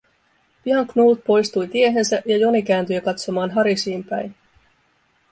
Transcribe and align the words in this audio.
Pian 0.63 0.85
Knut 0.87 1.19
poistui 1.23 1.67
tiehensä 1.67 2.21
ja 2.25 2.37
Joni 2.37 2.61
kääntyi 2.63 3.01
katsomaan 3.01 3.51
Harishiin 3.51 4.03
päin. 4.03 4.35